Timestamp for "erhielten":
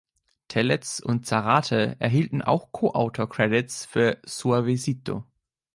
1.99-2.41